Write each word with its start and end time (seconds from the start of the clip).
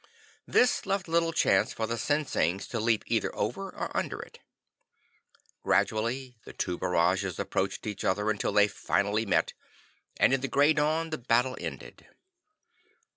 This 0.47 0.87
left 0.87 1.07
little 1.07 1.31
chance 1.31 1.73
for 1.73 1.85
the 1.85 1.95
Sinsings 1.95 2.65
to 2.69 2.79
leap 2.79 3.03
either 3.05 3.35
over 3.35 3.69
or 3.69 3.95
under 3.95 4.19
it. 4.19 4.39
Gradually, 5.61 6.39
the 6.43 6.53
two 6.53 6.75
barrages 6.79 7.37
approached 7.37 7.85
each 7.85 8.03
other 8.03 8.31
until 8.31 8.51
they 8.53 8.67
finally 8.67 9.27
met, 9.27 9.53
and 10.17 10.33
in 10.33 10.41
the 10.41 10.47
grey 10.47 10.73
dawn 10.73 11.11
the 11.11 11.19
battle 11.19 11.55
ended. 11.59 12.07